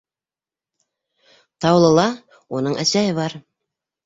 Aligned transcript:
Таулыла 1.67 2.07
уның 2.61 2.81
әсәһе 2.87 3.15
бар. 3.21 3.39